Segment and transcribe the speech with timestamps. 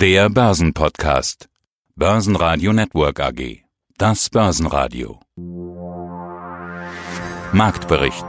[0.00, 1.50] Der Börsenpodcast.
[1.94, 3.64] Börsenradio Network AG.
[3.98, 5.20] Das Börsenradio.
[7.52, 8.24] Marktbericht.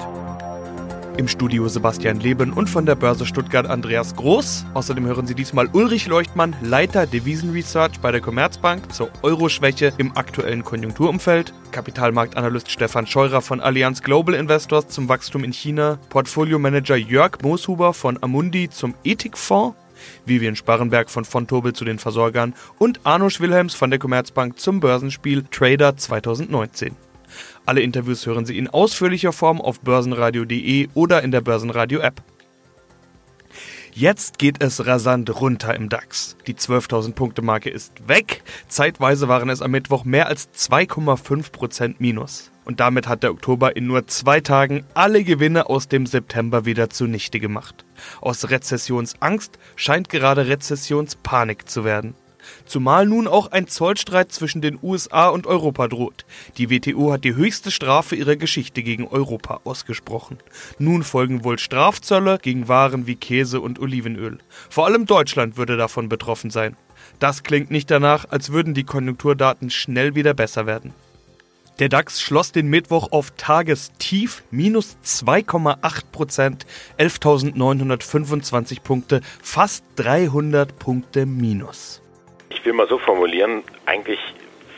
[1.15, 4.65] Im Studio Sebastian Leben und von der Börse Stuttgart Andreas Groß.
[4.73, 10.65] Außerdem hören Sie diesmal Ulrich Leuchtmann, Leiter Devisenresearch bei der Commerzbank zur Euroschwäche im aktuellen
[10.65, 17.93] Konjunkturumfeld, Kapitalmarktanalyst Stefan Scheurer von Allianz Global Investors zum Wachstum in China, Portfoliomanager Jörg Mooshuber
[17.93, 19.73] von Amundi zum Ethikfonds,
[20.25, 25.43] Vivian Sparrenberg von Fontobel zu den Versorgern und Arnosch Wilhelms von der Commerzbank zum Börsenspiel
[25.51, 26.95] Trader 2019.
[27.65, 32.21] Alle Interviews hören Sie in ausführlicher Form auf börsenradio.de oder in der Börsenradio-App.
[33.93, 36.37] Jetzt geht es rasant runter im DAX.
[36.47, 38.41] Die 12.000 Punkte Marke ist weg.
[38.67, 42.50] Zeitweise waren es am Mittwoch mehr als 2,5% Minus.
[42.63, 46.89] Und damit hat der Oktober in nur zwei Tagen alle Gewinne aus dem September wieder
[46.89, 47.85] zunichte gemacht.
[48.21, 52.15] Aus Rezessionsangst scheint gerade Rezessionspanik zu werden.
[52.65, 56.25] Zumal nun auch ein Zollstreit zwischen den USA und Europa droht.
[56.57, 60.37] Die WTO hat die höchste Strafe ihrer Geschichte gegen Europa ausgesprochen.
[60.79, 64.39] Nun folgen wohl Strafzölle gegen Waren wie Käse und Olivenöl.
[64.69, 66.75] Vor allem Deutschland würde davon betroffen sein.
[67.19, 70.93] Das klingt nicht danach, als würden die Konjunkturdaten schnell wieder besser werden.
[71.81, 76.67] Der DAX schloss den Mittwoch auf Tagestief minus 2,8 Prozent,
[76.99, 82.01] 11.925 Punkte, fast 300 Punkte minus
[82.61, 84.19] ich will mal so formulieren, eigentlich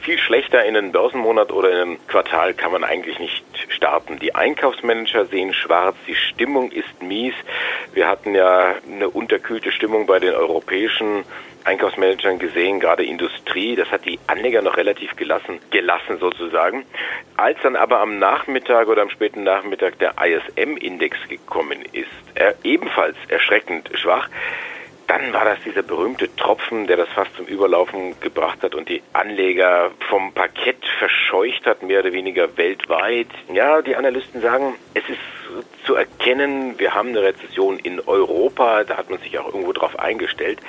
[0.04, 4.20] viel schlechter in einen Börsenmonat oder in einem Quartal kann man eigentlich nicht starten.
[4.20, 7.34] Die Einkaufsmanager sehen schwarz, die Stimmung ist mies.
[7.94, 11.26] Wir hatten ja eine unterkühlte Stimmung bei den europäischen
[11.66, 16.86] Einkaufsmanagern gesehen, gerade Industrie, das hat die Anleger noch relativ gelassen, gelassen sozusagen.
[17.38, 23.16] Als dann aber am Nachmittag oder am späten Nachmittag der ISM-Index gekommen ist, er ebenfalls
[23.30, 24.30] erschreckend schwach,
[25.08, 29.02] dann war das dieser berühmte Tropfen, der das fast zum Überlaufen gebracht hat und die
[29.14, 33.28] Anleger vom Parkett verscheucht hat, mehr oder weniger weltweit.
[33.52, 35.20] Ja, die Analysten sagen, es ist
[35.86, 40.00] zu erkennen, wir haben eine Rezession in Europa, da hat man sich auch irgendwo drauf
[40.00, 40.60] eingestellt.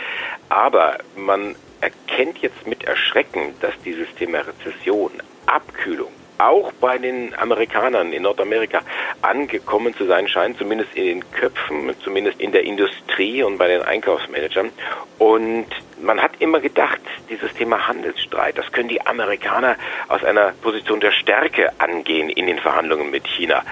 [0.48, 5.12] Aber man erkennt jetzt mit Erschrecken, dass dieses Thema Rezession,
[5.46, 6.12] Abkühlung,
[6.48, 8.80] auch bei den Amerikanern in Nordamerika
[9.22, 13.82] angekommen zu sein scheint, zumindest in den Köpfen, zumindest in der Industrie und bei den
[13.82, 14.70] Einkaufsmanagern.
[15.18, 15.66] Und
[16.00, 17.00] man hat immer gedacht,
[17.30, 19.76] dieses Thema Handelsstreit, das können die Amerikaner
[20.08, 23.62] aus einer Position der Stärke angehen in den Verhandlungen mit China.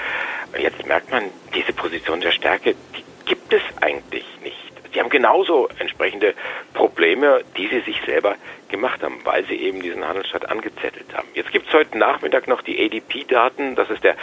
[0.59, 1.25] Jetzt merkt man,
[1.55, 4.72] diese Position der Stärke, die gibt es eigentlich nicht.
[4.92, 6.34] Sie haben genauso entsprechende
[6.75, 8.36] Probleme, die sie sich selber
[8.69, 11.28] gemacht haben, weil sie eben diesen Handelsstaat angezettelt haben.
[11.34, 14.16] Jetzt gibt es heute Nachmittag noch die ADP-Daten, das ist der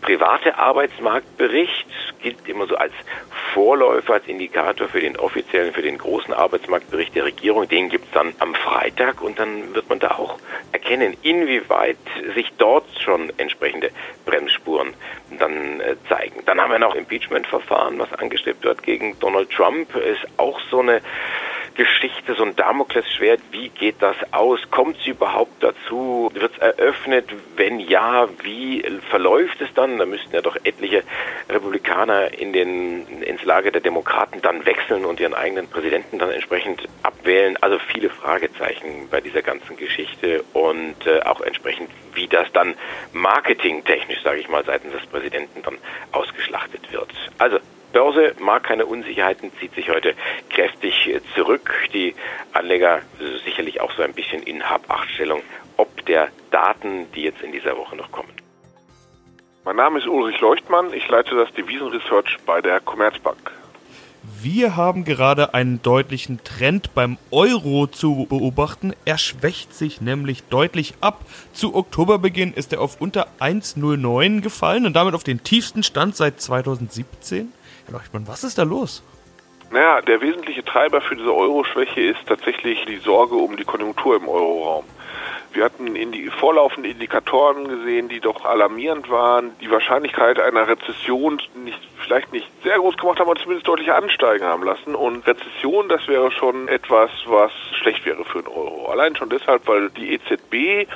[0.00, 1.86] private Arbeitsmarktbericht,
[2.22, 2.92] gilt immer so als
[3.52, 7.68] Vorläufer, als Indikator für den offiziellen, für den großen Arbeitsmarktbericht der Regierung.
[7.68, 10.38] Den gibt es dann am Freitag und dann wird man da auch
[10.90, 11.98] erkennen, inwieweit
[12.34, 13.90] sich dort schon entsprechende
[14.26, 14.94] Bremsspuren
[15.38, 16.42] dann äh, zeigen.
[16.46, 19.94] Dann haben wir noch Impeachment-Verfahren, was angestrebt wird gegen Donald Trump.
[19.94, 21.00] Ist auch so eine
[21.74, 23.40] Geschichte, so ein Damoklesschwert.
[23.50, 24.60] Wie geht das aus?
[24.70, 26.30] Kommt sie überhaupt dazu?
[26.34, 27.26] Wird es eröffnet?
[27.56, 29.98] Wenn ja, wie verläuft es dann?
[29.98, 31.02] Da müssten ja doch etliche
[31.48, 36.82] Republikaner in den, ins Lager der Demokraten dann wechseln und ihren eigenen Präsidenten dann entsprechend
[37.02, 37.56] abwählen.
[37.60, 42.74] Also viele Fragezeichen bei dieser ganzen Geschichte und äh, auch entsprechend, wie das dann
[43.12, 45.78] marketingtechnisch, sage ich mal, seitens des Präsidenten dann
[46.12, 47.10] ausgeschlachtet wird.
[47.38, 47.58] Also
[47.92, 50.14] Börse mag keine Unsicherheiten, zieht sich heute
[50.48, 51.72] kräftig zurück.
[51.92, 52.14] Die
[52.52, 53.00] Anleger
[53.44, 55.42] sicherlich auch so ein bisschen in Hab-Acht-Stellung,
[55.76, 58.32] ob der Daten, die jetzt in dieser Woche noch kommen.
[59.64, 63.52] Mein Name ist Ulrich Leuchtmann, ich leite das Devisenresearch bei der Commerzbank.
[64.42, 68.94] Wir haben gerade einen deutlichen Trend beim Euro zu beobachten.
[69.04, 71.24] Er schwächt sich nämlich deutlich ab.
[71.52, 76.40] Zu Oktoberbeginn ist er auf unter 1,09 gefallen und damit auf den tiefsten Stand seit
[76.40, 77.52] 2017.
[77.90, 79.02] Leuchtmann, was ist da los?
[79.70, 84.28] Naja, der wesentliche Treiber für diese Euro-Schwäche ist tatsächlich die Sorge um die Konjunktur im
[84.28, 84.84] Euroraum.
[85.52, 91.40] Wir hatten in die vorlaufende Indikatoren gesehen, die doch alarmierend waren, die Wahrscheinlichkeit einer Rezession
[91.64, 94.94] nicht, vielleicht nicht sehr groß gemacht haben, aber zumindest deutlich ansteigen haben lassen.
[94.94, 97.50] Und Rezession, das wäre schon etwas, was
[97.80, 98.86] schlecht wäre für den Euro.
[98.86, 100.88] Allein schon deshalb, weil die EZB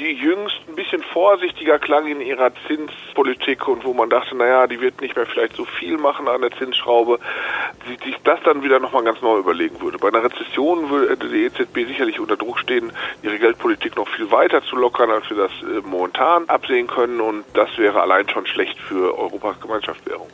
[0.00, 4.80] die jüngst ein bisschen vorsichtiger klang in ihrer Zinspolitik und wo man dachte, naja, die
[4.80, 7.18] wird nicht mehr vielleicht so viel machen an der Zinsschraube,
[8.02, 9.98] sich das dann wieder nochmal ganz neu überlegen würde.
[9.98, 12.92] Bei einer Rezession würde die EZB sicherlich unter Druck stehen,
[13.22, 17.44] ihre Geldpolitik noch viel weiter zu lockern, als wir das äh, momentan absehen können und
[17.52, 20.28] das wäre allein schon schlecht für Europas Gemeinschaftswährung.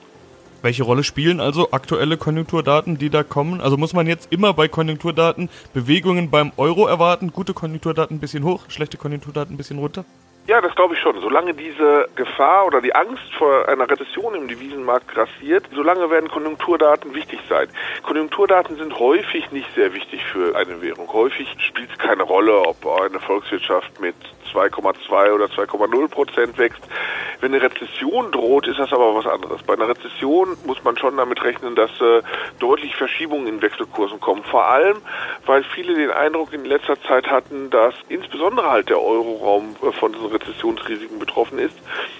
[0.66, 3.60] Welche Rolle spielen also aktuelle Konjunkturdaten, die da kommen?
[3.60, 7.30] Also muss man jetzt immer bei Konjunkturdaten Bewegungen beim Euro erwarten?
[7.30, 10.04] Gute Konjunkturdaten ein bisschen hoch, schlechte Konjunkturdaten ein bisschen runter?
[10.48, 11.20] Ja, das glaube ich schon.
[11.20, 17.14] Solange diese Gefahr oder die Angst vor einer Rezession im Devisenmarkt grassiert, solange werden Konjunkturdaten
[17.14, 17.68] wichtig sein.
[18.02, 21.06] Konjunkturdaten sind häufig nicht sehr wichtig für eine Währung.
[21.12, 24.16] Häufig spielt es keine Rolle, ob eine Volkswirtschaft mit
[24.52, 26.82] 2,2 oder 2,0 Prozent wächst.
[27.40, 29.62] Wenn eine Rezession droht, ist das aber was anderes.
[29.62, 32.22] Bei einer Rezession muss man schon damit rechnen, dass äh,
[32.58, 34.42] deutlich Verschiebungen in Wechselkursen kommen.
[34.44, 34.96] Vor allem,
[35.44, 40.12] weil viele den Eindruck in letzter Zeit hatten, dass insbesondere halt der Euroraum äh, von
[40.12, 41.76] diesen Rezessionsrisiken betroffen ist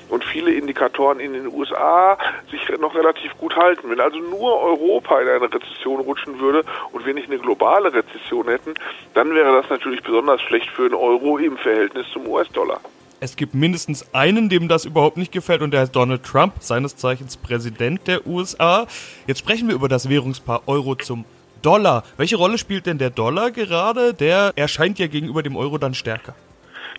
[0.08, 2.18] und viele Indikatoren in den USA
[2.50, 3.90] sich noch relativ gut halten.
[3.90, 8.48] Wenn also nur Europa in eine Rezession rutschen würde und wir nicht eine globale Rezession
[8.48, 8.74] hätten,
[9.14, 12.80] dann wäre das natürlich besonders schlecht für den Euro im Verhältnis zum US-Dollar.
[13.20, 16.96] Es gibt mindestens einen, dem das überhaupt nicht gefällt, und der heißt Donald Trump, seines
[16.96, 18.86] Zeichens Präsident der USA.
[19.26, 21.24] Jetzt sprechen wir über das Währungspaar Euro zum
[21.62, 22.04] Dollar.
[22.16, 24.14] Welche Rolle spielt denn der Dollar gerade?
[24.14, 26.34] Der erscheint ja gegenüber dem Euro dann stärker.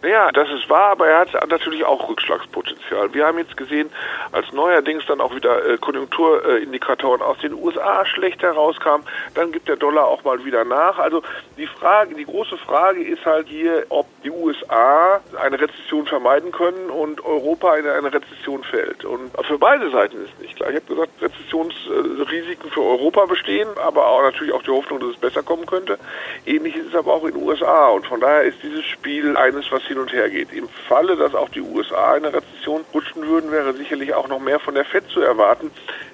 [0.01, 3.13] Naja, das ist wahr, aber er hat natürlich auch Rückschlagspotenzial.
[3.13, 3.89] Wir haben jetzt gesehen,
[4.31, 9.75] als neuerdings dann auch wieder äh, Konjunkturindikatoren aus den USA schlecht herauskamen, dann gibt der
[9.75, 10.99] Dollar auch mal wieder nach.
[10.99, 11.23] Also
[11.57, 16.89] die Frage, die große Frage ist halt hier, ob die USA eine Rezession vermeiden können
[16.89, 19.05] und Europa in eine Rezession fällt.
[19.05, 20.69] Und für beide Seiten ist nicht klar.
[20.69, 25.17] Ich habe gesagt, Rezessionsrisiken für Europa bestehen, aber auch natürlich auch die Hoffnung, dass es
[25.17, 25.97] besser kommen könnte.
[26.45, 27.89] Ähnlich ist es aber auch in den USA.
[27.89, 30.51] Und von daher ist dieses Spiel eines, was hin und her geht.
[30.53, 34.39] Im Falle, dass auch die USA in eine Rezession rutschen würden, wäre sicherlich auch noch
[34.39, 35.71] mehr von der FED zu erwarten.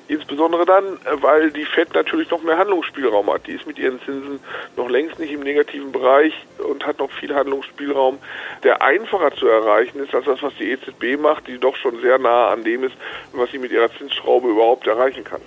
[0.08, 3.48] Insbesondere dann, weil die FED natürlich noch mehr Handlungsspielraum hat.
[3.48, 4.40] Die ist mit ihren Zinsen
[4.76, 8.20] noch längst nicht im negativen Bereich und hat noch viel Handlungsspielraum,
[8.64, 12.20] der einfacher zu erreichen ist als das, was die EZB macht, die doch schon sehr
[12.20, 12.96] nah an dem ist,
[13.32, 15.42] was sie mit ihrer Zinsschraube überhaupt erreichen kann.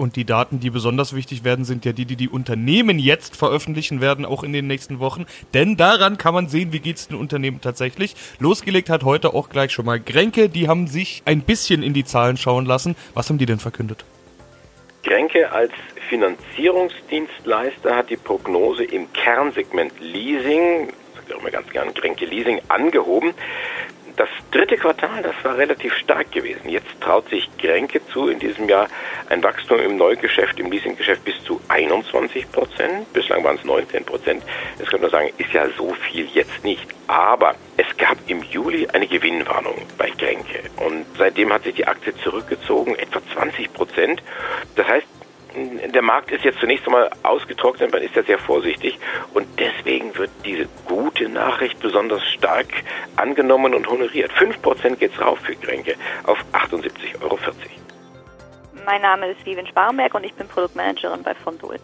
[0.00, 4.00] Und die Daten, die besonders wichtig werden, sind ja die, die die Unternehmen jetzt veröffentlichen
[4.00, 5.26] werden, auch in den nächsten Wochen.
[5.52, 8.16] Denn daran kann man sehen, wie geht es den Unternehmen tatsächlich.
[8.38, 10.48] Losgelegt hat heute auch gleich schon mal Grenke.
[10.48, 12.96] Die haben sich ein bisschen in die Zahlen schauen lassen.
[13.12, 14.06] Was haben die denn verkündet?
[15.02, 15.72] Grenke als
[16.08, 23.34] Finanzierungsdienstleister hat die Prognose im Kernsegment Leasing, ich sage immer ganz gern Grenke Leasing, angehoben.
[24.16, 26.68] Das dritte Quartal, das war relativ stark gewesen.
[26.68, 28.88] Jetzt traut sich Grenke zu, in diesem Jahr
[29.28, 33.12] ein Wachstum im Neugeschäft, im Leasinggeschäft bis zu 21 Prozent.
[33.12, 34.42] Bislang waren es 19 Prozent.
[34.78, 36.86] Das könnte man sagen, ist ja so viel jetzt nicht.
[37.06, 40.60] Aber es gab im Juli eine Gewinnwarnung bei Grenke.
[40.76, 44.22] Und seitdem hat sich die Aktie zurückgezogen, etwa 20 Prozent.
[44.76, 45.06] Das heißt,
[45.54, 48.98] der Markt ist jetzt zunächst einmal ausgetrocknet, man ist ja sehr vorsichtig
[49.34, 52.68] und deswegen wird diese gute Nachricht besonders stark
[53.16, 54.30] angenommen und honoriert.
[54.32, 55.94] 5% geht es rauf für Kränke
[56.24, 57.38] auf 78,40 Euro.
[58.86, 61.78] Mein Name ist Vivian Sparrenberg und ich bin Produktmanagerin bei Fondul.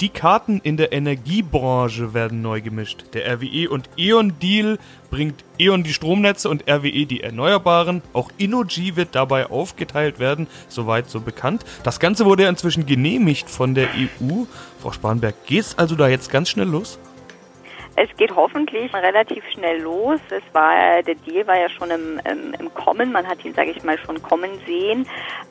[0.00, 3.04] Die Karten in der Energiebranche werden neu gemischt.
[3.12, 4.78] Der RWE und E.ON Deal
[5.10, 8.00] bringt E.ON die Stromnetze und RWE die Erneuerbaren.
[8.14, 11.66] Auch Innogy wird dabei aufgeteilt werden, soweit so bekannt.
[11.82, 14.44] Das Ganze wurde inzwischen genehmigt von der EU.
[14.80, 16.98] Frau Spanberg, geht's also da jetzt ganz schnell los?
[18.02, 20.20] Es geht hoffentlich relativ schnell los.
[20.30, 23.12] Es war, der Deal war ja schon im, im, im Kommen.
[23.12, 25.06] Man hat ihn, sage ich mal, schon kommen sehen.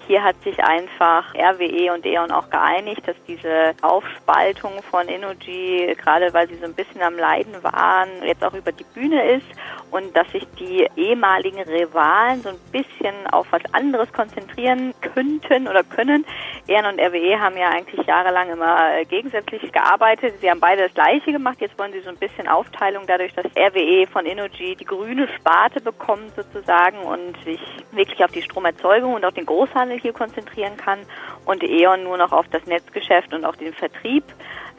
[0.08, 6.34] Hier hat sich einfach RWE und E.ON auch geeinigt, dass diese Aufspaltung von Energy, gerade
[6.34, 9.46] weil sie so ein bisschen am Leiden waren, jetzt auch über die Bühne ist
[9.92, 15.84] und dass sich die ehemaligen Rivalen so ein bisschen auf was anderes konzentrieren könnten oder
[15.84, 16.26] können.
[16.68, 20.36] E.ON und RWE haben ja eigentlich jahrelang immer gegensätzlich gearbeitet.
[20.42, 21.58] Sie haben beide das Gleiche gemacht.
[21.60, 25.82] Jetzt wollen sie so ein bisschen Aufteilung dadurch, dass RWE von Energy die grüne Sparte
[25.82, 31.00] bekommt sozusagen und sich wirklich auf die Stromerzeugung und auf den Großhandel hier konzentrieren kann
[31.46, 34.24] und E.ON nur noch auf das Netzgeschäft und auch den Vertrieb.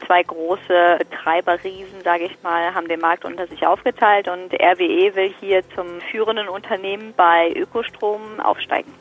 [0.05, 5.33] Zwei große Betreiberriesen, sage ich mal, haben den Markt unter sich aufgeteilt und RWE will
[5.39, 8.91] hier zum führenden Unternehmen bei Ökostrom aufsteigen.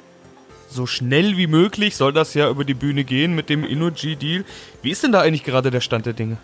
[0.69, 4.45] So schnell wie möglich soll das ja über die Bühne gehen mit dem Innogy-Deal.
[4.83, 6.38] Wie ist denn da eigentlich gerade der Stand der Dinge?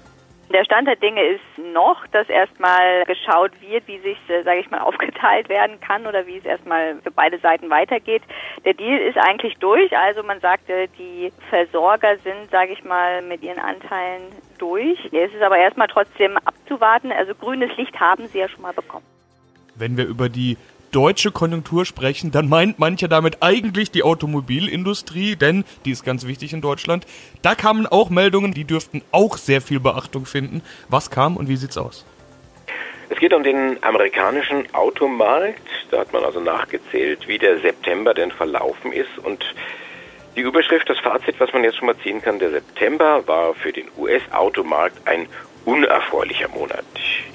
[0.57, 4.71] Der Stand der Dinge ist noch, dass erstmal geschaut wird, wie sich, äh, sage ich
[4.71, 8.23] mal, aufgeteilt werden kann oder wie es erstmal für beide Seiten weitergeht.
[8.65, 13.43] Der Deal ist eigentlich durch, also man sagte, die Versorger sind, sage ich mal, mit
[13.43, 14.23] ihren Anteilen
[14.57, 14.99] durch.
[15.13, 17.13] Es ist aber erstmal trotzdem abzuwarten.
[17.13, 19.05] Also grünes Licht haben sie ja schon mal bekommen.
[19.75, 20.57] Wenn wir über die
[20.97, 26.55] deutsche Konjunktur sprechen, dann meint mancher damit eigentlich die Automobilindustrie, denn die ist ganz wichtig
[26.55, 27.07] in Deutschland.
[27.43, 30.63] Da kamen auch Meldungen, die dürften auch sehr viel Beachtung finden.
[30.89, 32.07] Was kam und wie sieht's aus?
[33.11, 35.61] Es geht um den amerikanischen Automarkt.
[35.91, 39.45] Da hat man also nachgezählt, wie der September denn verlaufen ist und
[40.37, 43.73] Die Überschrift, das Fazit, was man jetzt schon mal ziehen kann, der September war für
[43.73, 45.27] den US-Automarkt ein
[45.65, 46.85] unerfreulicher Monat.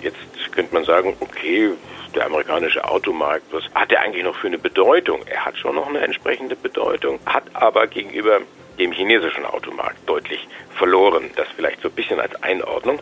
[0.04, 0.20] Jetzt
[0.52, 1.72] könnte man sagen, okay,
[2.16, 5.22] der amerikanische Automarkt, was hat er eigentlich noch für eine Bedeutung?
[5.28, 8.40] Er hat schon noch eine entsprechende Bedeutung, hat aber gegenüber
[8.80, 11.30] dem chinesischen Automarkt deutlich verloren.
[11.36, 13.00] Das vielleicht so ein bisschen als Einordnung.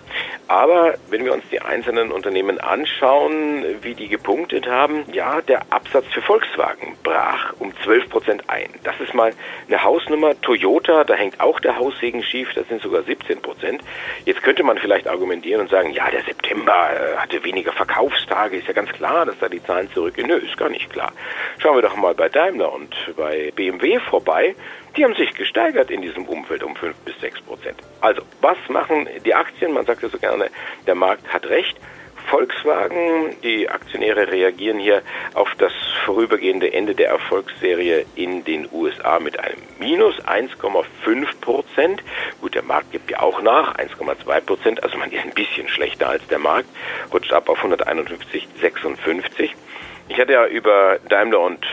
[0.50, 6.08] Aber wenn wir uns die einzelnen Unternehmen anschauen, wie die gepunktet haben, ja, der Absatz
[6.12, 8.68] für Volkswagen brach um 12 Prozent ein.
[8.84, 9.32] Das ist mal
[9.68, 10.42] eine Hausnummer.
[10.42, 13.84] Toyota, da hängt auch der Haussegen schief, das sind sogar 17 Prozent.
[14.26, 18.68] Jetzt könnte man vielleicht argumentieren und sagen, ja, der September äh, hatte weniger Verkaufstage, ist
[18.68, 20.30] ja ganz klar, dass da die Zahlen zurückgehen.
[20.30, 21.14] Nö, ist gar nicht klar.
[21.60, 24.56] Schauen wir doch mal bei Daimler und bei BMW vorbei.
[24.98, 27.78] Die haben sich gesteigert in diesem Umfeld um 5 bis 6 Prozent.
[28.02, 29.74] Also, was machen die Aktien?
[29.74, 30.50] Man sagt ja so gerne,
[30.88, 31.78] der Markt hat recht.
[32.30, 35.02] Volkswagen, die Aktionäre reagieren hier
[35.34, 35.74] auf das
[36.06, 40.86] vorübergehende Ende der Erfolgsserie in den USA mit einem Minus 1,5
[41.42, 42.04] Prozent.
[42.40, 46.10] Gut, der Markt gibt ja auch nach, 1,2 Prozent, also man ist ein bisschen schlechter
[46.10, 46.70] als der Markt,
[47.12, 49.50] rutscht ab auf 151,56.
[50.08, 51.66] Ich hatte ja über Daimler und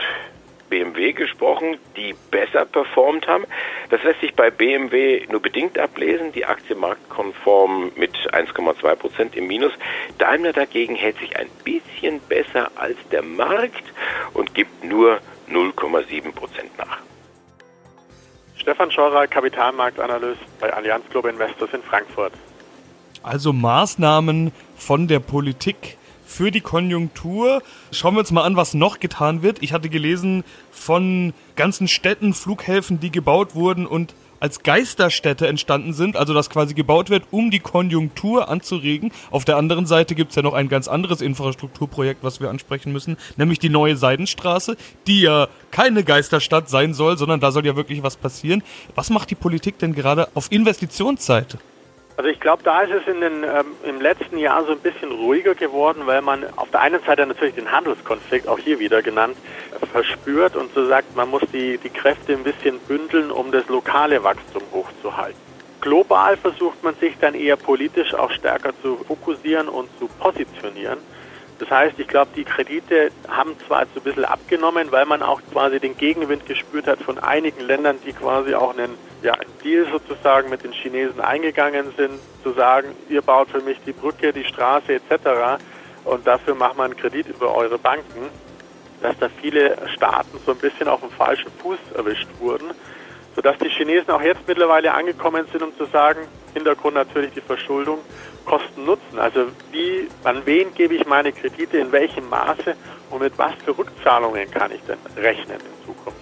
[0.69, 3.45] BMW gesprochen, die besser performt haben.
[3.89, 6.31] Das lässt sich bei BMW nur bedingt ablesen.
[6.31, 9.73] Die Aktie marktkonform mit 1,2 Prozent im Minus.
[10.17, 13.83] Daimler dagegen hält sich ein bisschen besser als der Markt
[14.33, 15.19] und gibt nur
[15.49, 16.99] 0,7 Prozent nach.
[18.55, 22.33] Stefan Scheurer, Kapitalmarktanalyst bei Allianz Global Investors in Frankfurt.
[23.23, 25.97] Also Maßnahmen von der Politik
[26.27, 27.63] für die Konjunktur.
[27.91, 29.63] Schauen wir uns mal an, was noch getan wird.
[29.63, 36.15] Ich hatte gelesen von ganzen Städten, Flughäfen, die gebaut wurden und als Geisterstädte entstanden sind,
[36.15, 39.11] also das quasi gebaut wird, um die Konjunktur anzuregen.
[39.31, 42.91] Auf der anderen Seite gibt es ja noch ein ganz anderes Infrastrukturprojekt, was wir ansprechen
[42.91, 47.75] müssen, nämlich die neue Seidenstraße, die ja keine Geisterstadt sein soll, sondern da soll ja
[47.75, 48.61] wirklich was passieren.
[48.93, 51.57] Was macht die Politik denn gerade auf Investitionsseite?
[52.17, 55.11] Also ich glaube, da ist es in den, ähm, im letzten Jahr so ein bisschen
[55.11, 59.37] ruhiger geworden, weil man auf der einen Seite natürlich den Handelskonflikt, auch hier wieder genannt,
[59.91, 64.23] verspürt und so sagt, man muss die, die Kräfte ein bisschen bündeln, um das lokale
[64.23, 65.39] Wachstum hochzuhalten.
[65.79, 70.97] Global versucht man sich dann eher politisch auch stärker zu fokussieren und zu positionieren.
[71.59, 75.41] Das heißt, ich glaube, die Kredite haben zwar jetzt ein bisschen abgenommen, weil man auch
[75.51, 79.87] quasi den Gegenwind gespürt hat von einigen Ländern, die quasi auch einen, ja, einen Deal
[79.91, 84.43] sozusagen mit den Chinesen eingegangen sind, zu sagen, ihr baut für mich die Brücke, die
[84.43, 85.63] Straße etc.
[86.05, 88.29] Und dafür macht man einen Kredit über eure Banken,
[89.01, 92.71] dass da viele Staaten so ein bisschen auf dem falschen Fuß erwischt wurden,
[93.35, 96.19] sodass die Chinesen auch jetzt mittlerweile angekommen sind, um zu sagen,
[96.57, 97.99] Hintergrund natürlich die Verschuldung,
[98.45, 99.19] Kosten-Nutzen.
[99.19, 102.75] Also wie, an wen gebe ich meine Kredite, in welchem Maße
[103.09, 106.19] und mit was für Rückzahlungen kann ich denn rechnen in Zukunft.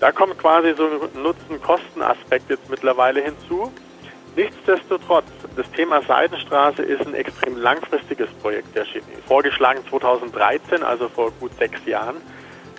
[0.00, 3.72] Da kommt quasi so ein Nutzen-Kosten-Aspekt jetzt mittlerweile hinzu.
[4.36, 5.26] Nichtsdestotrotz,
[5.56, 9.16] das Thema Seidenstraße ist ein extrem langfristiges Projekt der Chemie.
[9.26, 12.16] Vorgeschlagen 2013, also vor gut sechs Jahren,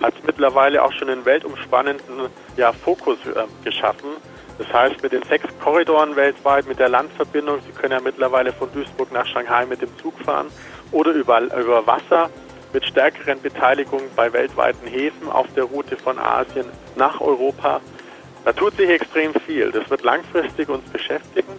[0.02, 4.10] hat es mittlerweile auch schon einen weltumspannenden ja, Fokus äh, geschaffen
[4.58, 8.72] das heißt, mit den sechs Korridoren weltweit, mit der Landverbindung, Sie können ja mittlerweile von
[8.72, 10.48] Duisburg nach Shanghai mit dem Zug fahren
[10.92, 12.30] oder über, über Wasser
[12.72, 17.80] mit stärkeren Beteiligungen bei weltweiten Häfen auf der Route von Asien nach Europa.
[18.44, 19.72] Da tut sich extrem viel.
[19.72, 21.52] Das wird langfristig uns beschäftigen.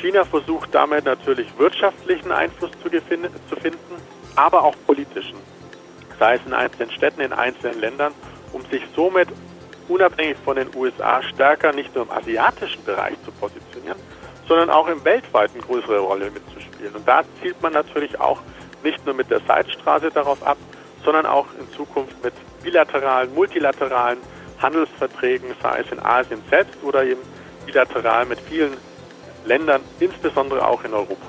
[0.00, 3.96] China versucht damit natürlich wirtschaftlichen Einfluss zu, zu finden,
[4.34, 5.36] aber auch politischen,
[6.18, 8.12] sei es in einzelnen Städten, in einzelnen Ländern,
[8.52, 9.28] um sich somit
[9.90, 13.98] unabhängig von den USA stärker nicht nur im asiatischen Bereich zu positionieren,
[14.46, 16.94] sondern auch im weltweiten größere Rolle mitzuspielen.
[16.94, 18.40] Und da zielt man natürlich auch
[18.82, 20.56] nicht nur mit der Seitenstraße darauf ab,
[21.04, 22.32] sondern auch in Zukunft mit
[22.62, 24.18] bilateralen, multilateralen
[24.58, 27.20] Handelsverträgen, sei es in Asien selbst oder eben
[27.66, 28.76] bilateral mit vielen
[29.44, 31.26] Ländern, insbesondere auch in Europa.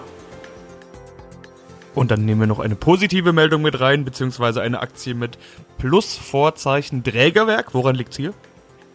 [1.93, 5.37] Und dann nehmen wir noch eine positive Meldung mit rein, beziehungsweise eine Aktie mit
[5.77, 7.73] Plus-Vorzeichen Trägerwerk.
[7.73, 8.33] Woran liegt es hier?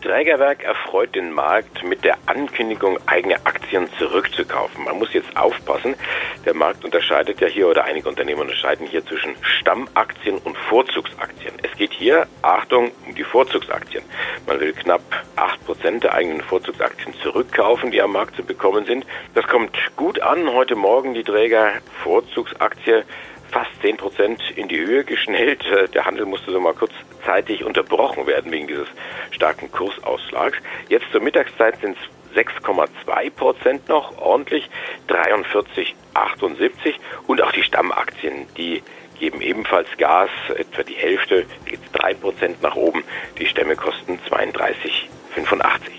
[0.07, 4.85] Trägerwerk erfreut den Markt mit der Ankündigung, eigene Aktien zurückzukaufen.
[4.85, 5.97] Man muss jetzt aufpassen.
[6.45, 11.55] Der Markt unterscheidet ja hier oder einige Unternehmen unterscheiden hier zwischen Stammaktien und Vorzugsaktien.
[11.65, 14.05] Es geht hier, Achtung, um die Vorzugsaktien.
[14.47, 15.03] Man will knapp
[15.35, 19.05] 8% der eigenen Vorzugsaktien zurückkaufen, die am Markt zu bekommen sind.
[19.35, 20.53] Das kommt gut an.
[20.53, 21.73] Heute Morgen die Träger
[22.05, 23.03] Vorzugsaktie
[23.51, 25.65] fast 10 Prozent in die Höhe geschnellt.
[25.67, 28.89] Äh, der Handel musste so mal kurzzeitig unterbrochen werden wegen dieses
[29.31, 30.59] starken Kursausschlags.
[30.89, 34.69] Jetzt zur Mittagszeit sind es 6,2 Prozent noch, ordentlich
[35.09, 36.95] 43,78
[37.27, 38.83] und auch die Stammaktien, die
[39.19, 43.03] geben ebenfalls Gas, etwa die Hälfte, geht 3 Prozent nach oben.
[43.39, 45.97] Die Stämme kosten 32,85.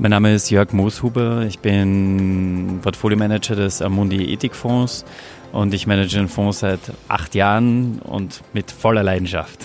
[0.00, 1.44] Mein Name ist Jörg Mooshuber.
[1.46, 5.04] Ich bin Portfolio-Manager des Amundi Ethikfonds
[5.52, 9.64] und ich manage den Fonds seit acht Jahren und mit voller Leidenschaft.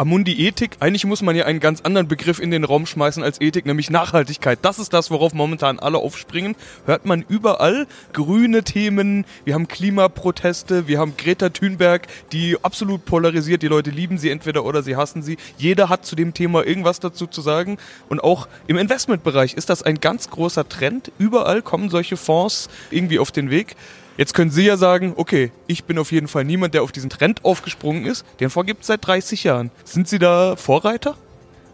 [0.00, 3.38] Amundi Ethik, eigentlich muss man ja einen ganz anderen Begriff in den Raum schmeißen als
[3.38, 4.58] Ethik, nämlich Nachhaltigkeit.
[4.62, 6.56] Das ist das, worauf momentan alle aufspringen.
[6.86, 13.60] Hört man überall grüne Themen, wir haben Klimaproteste, wir haben Greta Thunberg, die absolut polarisiert,
[13.60, 15.36] die Leute lieben sie entweder oder sie hassen sie.
[15.58, 17.76] Jeder hat zu dem Thema irgendwas dazu zu sagen
[18.08, 21.12] und auch im Investmentbereich ist das ein ganz großer Trend.
[21.18, 23.76] Überall kommen solche Fonds irgendwie auf den Weg.
[24.20, 27.08] Jetzt können Sie ja sagen, okay, ich bin auf jeden Fall niemand, der auf diesen
[27.08, 28.26] Trend aufgesprungen ist.
[28.38, 29.70] Den Fonds gibt es seit 30 Jahren.
[29.82, 31.16] Sind Sie da Vorreiter?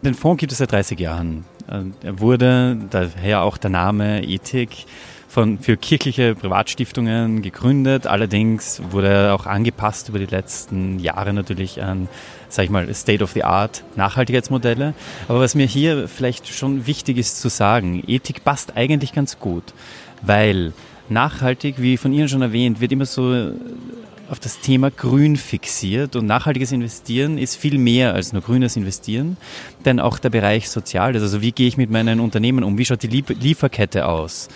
[0.01, 1.43] Den Fonds gibt es seit 30 Jahren.
[1.69, 4.85] Äh, er wurde, daher auch der Name Ethik,
[5.27, 8.07] von, für kirchliche Privatstiftungen gegründet.
[8.07, 12.07] Allerdings wurde er auch angepasst über die letzten Jahre natürlich an,
[12.47, 14.93] sag ich mal, State of the Art Nachhaltigkeitsmodelle.
[15.27, 19.73] Aber was mir hier vielleicht schon wichtig ist zu sagen, Ethik passt eigentlich ganz gut,
[20.21, 20.71] weil
[21.09, 23.51] nachhaltig, wie von Ihnen schon erwähnt, wird immer so
[24.29, 29.37] auf das Thema Grün fixiert und nachhaltiges Investieren ist viel mehr als nur grünes Investieren,
[29.85, 33.03] denn auch der Bereich Soziales, also wie gehe ich mit meinen Unternehmen um, wie schaut
[33.03, 34.49] die Lieferkette aus,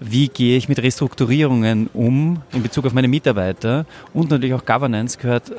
[0.00, 3.86] wie gehe ich mit Restrukturierungen um in Bezug auf meine Mitarbeiter?
[4.12, 5.52] Und natürlich auch Governance gehört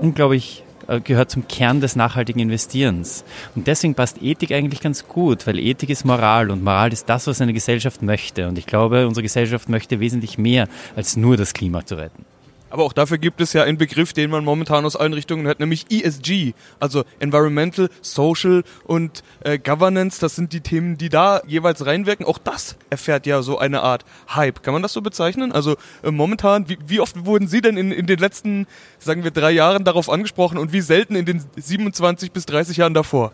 [0.00, 0.69] unglaublich äh,
[1.04, 3.24] gehört zum Kern des nachhaltigen Investierens.
[3.54, 7.26] Und deswegen passt Ethik eigentlich ganz gut, weil Ethik ist Moral und Moral ist das,
[7.26, 8.48] was eine Gesellschaft möchte.
[8.48, 12.24] Und ich glaube, unsere Gesellschaft möchte wesentlich mehr, als nur das Klima zu retten.
[12.70, 15.60] Aber auch dafür gibt es ja einen Begriff, den man momentan aus allen Richtungen hört,
[15.60, 20.20] nämlich ESG, also Environmental, Social und äh, Governance.
[20.20, 22.24] Das sind die Themen, die da jeweils reinwirken.
[22.24, 24.62] Auch das erfährt ja so eine Art Hype.
[24.62, 25.52] Kann man das so bezeichnen?
[25.52, 28.66] Also äh, momentan, wie, wie, oft wurden Sie denn in, in den letzten,
[28.98, 32.94] sagen wir, drei Jahren darauf angesprochen und wie selten in den 27 bis 30 Jahren
[32.94, 33.32] davor?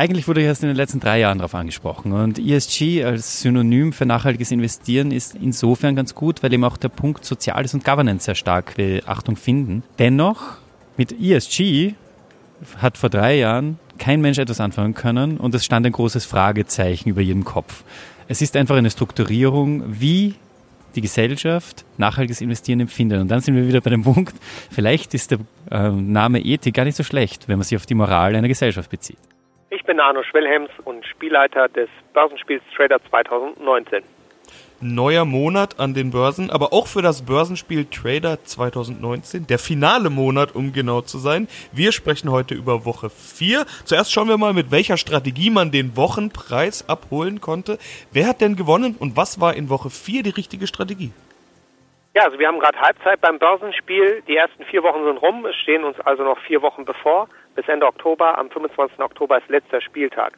[0.00, 2.12] Eigentlich wurde ich erst in den letzten drei Jahren darauf angesprochen.
[2.12, 6.88] Und ESG als Synonym für nachhaltiges Investieren ist insofern ganz gut, weil eben auch der
[6.88, 9.82] Punkt Soziales und Governance sehr stark Beachtung finden.
[9.98, 10.56] Dennoch,
[10.96, 11.96] mit ESG
[12.78, 17.10] hat vor drei Jahren kein Mensch etwas anfangen können und es stand ein großes Fragezeichen
[17.10, 17.84] über jedem Kopf.
[18.26, 20.34] Es ist einfach eine Strukturierung, wie
[20.94, 23.20] die Gesellschaft nachhaltiges Investieren empfindet.
[23.20, 24.34] Und dann sind wir wieder bei dem Punkt,
[24.70, 27.94] vielleicht ist der äh, Name Ethik gar nicht so schlecht, wenn man sich auf die
[27.94, 29.18] Moral einer Gesellschaft bezieht.
[29.72, 34.02] Ich bin Arno Schwellhems und Spielleiter des Börsenspiels Trader 2019.
[34.80, 40.56] Neuer Monat an den Börsen, aber auch für das Börsenspiel Trader 2019, der finale Monat,
[40.56, 41.46] um genau zu sein.
[41.70, 43.64] Wir sprechen heute über Woche 4.
[43.84, 47.78] Zuerst schauen wir mal, mit welcher Strategie man den Wochenpreis abholen konnte.
[48.10, 51.12] Wer hat denn gewonnen und was war in Woche 4 die richtige Strategie?
[52.16, 54.24] Ja, also wir haben gerade Halbzeit beim Börsenspiel.
[54.26, 55.46] Die ersten vier Wochen sind rum.
[55.46, 57.28] Es stehen uns also noch vier Wochen bevor.
[57.54, 58.38] Bis Ende Oktober.
[58.38, 58.98] Am 25.
[59.00, 60.34] Oktober ist letzter Spieltag.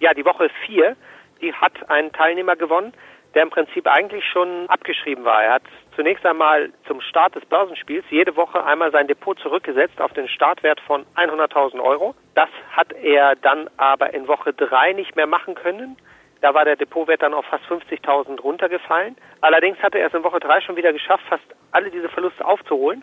[0.00, 0.96] Ja, die Woche vier,
[1.40, 2.92] die hat einen Teilnehmer gewonnen,
[3.34, 5.42] der im Prinzip eigentlich schon abgeschrieben war.
[5.44, 5.62] Er hat
[5.94, 10.80] zunächst einmal zum Start des Börsenspiels jede Woche einmal sein Depot zurückgesetzt auf den Startwert
[10.80, 12.14] von 100.000 Euro.
[12.34, 15.96] Das hat er dann aber in Woche drei nicht mehr machen können.
[16.40, 19.16] Da war der Depotwert dann auf fast 50.000 runtergefallen.
[19.40, 23.02] Allerdings hatte er es in Woche 3 schon wieder geschafft, fast alle diese Verluste aufzuholen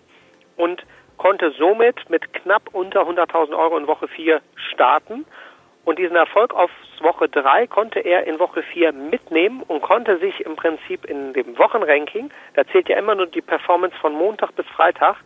[0.55, 0.83] und
[1.17, 5.25] konnte somit mit knapp unter 100.000 Euro in Woche 4 starten.
[5.85, 6.71] Und diesen Erfolg auf
[7.01, 11.57] Woche 3 konnte er in Woche 4 mitnehmen und konnte sich im Prinzip in dem
[11.57, 15.17] Wochenranking, da zählt ja immer nur die Performance von Montag bis Freitag,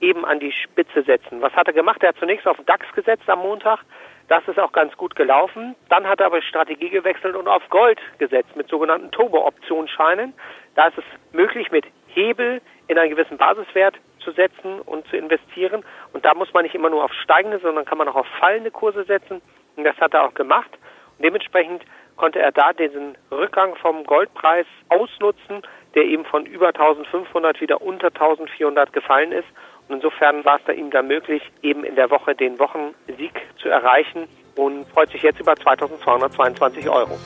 [0.00, 1.42] eben an die Spitze setzen.
[1.42, 2.02] Was hat er gemacht?
[2.02, 3.80] Er hat zunächst auf DAX gesetzt am Montag,
[4.28, 5.76] das ist auch ganz gut gelaufen.
[5.88, 10.34] Dann hat er aber Strategie gewechselt und auf Gold gesetzt mit sogenannten Turbo-Optionsscheinen.
[10.74, 13.96] Da ist es möglich, mit Hebel in einen gewissen Basiswert
[14.26, 15.84] zu setzen und zu investieren.
[16.12, 18.70] Und da muss man nicht immer nur auf steigende, sondern kann man auch auf fallende
[18.70, 19.40] Kurse setzen.
[19.76, 20.70] Und das hat er auch gemacht.
[21.16, 21.82] Und dementsprechend
[22.16, 25.62] konnte er da diesen Rückgang vom Goldpreis ausnutzen,
[25.94, 29.48] der eben von über 1500 wieder unter 1400 gefallen ist.
[29.88, 33.68] Und insofern war es da ihm dann möglich, eben in der Woche den Wochensieg zu
[33.68, 37.16] erreichen und freut sich jetzt über 2222 Euro.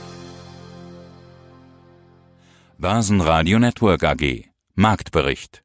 [2.78, 5.62] Börsenradio Network AG Marktbericht